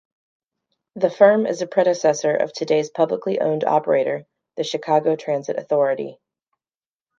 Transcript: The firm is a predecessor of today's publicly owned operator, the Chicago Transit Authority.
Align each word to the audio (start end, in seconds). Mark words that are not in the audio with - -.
The 0.95 1.11
firm 1.11 1.45
is 1.45 1.61
a 1.61 1.67
predecessor 1.67 2.33
of 2.35 2.51
today's 2.53 2.89
publicly 2.89 3.39
owned 3.39 3.63
operator, 3.63 4.25
the 4.57 4.63
Chicago 4.63 5.15
Transit 5.15 5.59
Authority. 5.59 6.19